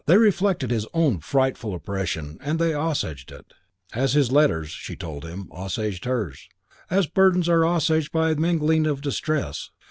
They 0.07 0.17
reflected 0.17 0.71
his 0.71 0.87
own 0.95 1.19
frightful 1.19 1.75
oppression 1.75 2.39
and 2.41 2.57
they 2.57 2.73
assuaged 2.73 3.31
it, 3.31 3.53
as 3.93 4.13
his 4.13 4.31
letters, 4.31 4.69
she 4.69 4.95
told 4.95 5.23
him, 5.23 5.47
assuaged 5.55 6.05
hers, 6.05 6.49
as 6.89 7.05
burdens 7.05 7.47
are 7.47 7.63
assuaged 7.63 8.11
by 8.11 8.33
mingling 8.33 8.87
of 8.87 9.01
distress. 9.01 9.69